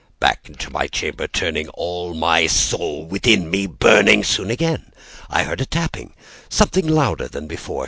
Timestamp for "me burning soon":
3.51-4.49